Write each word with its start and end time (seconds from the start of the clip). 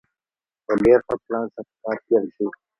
په 0.65 0.73
ډېر 0.83 0.99
ښه 1.07 1.15
پلان 1.25 1.45
سره 1.53 1.71
کار 1.83 1.97
پيل 2.05 2.25
شي. 2.35 2.47